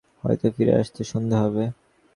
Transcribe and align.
হয়তো 0.23 0.47
ফিরে 0.55 0.73
আসতে 0.81 1.01
সন্ধ্যা 1.03 1.37
হবে। 1.43 1.63